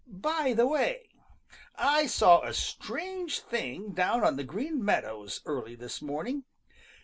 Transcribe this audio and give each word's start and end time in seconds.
By 0.07 0.53
the 0.53 0.65
way, 0.65 1.11
I 1.75 2.07
saw 2.07 2.41
a 2.41 2.55
strange 2.55 3.39
thing 3.39 3.91
down 3.91 4.23
on 4.23 4.35
the 4.35 4.43
Green 4.43 4.83
Meadows 4.83 5.41
early 5.45 5.75
this 5.75 6.01
morning. 6.01 6.43